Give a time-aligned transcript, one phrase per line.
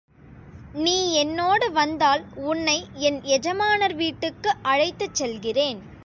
[0.75, 2.75] நீ என்னோடு வந்தால், உன்னை
[2.99, 5.79] என் எஜமானர் வீட்டுக்கு அழைத்துச் செல்கிறேன்.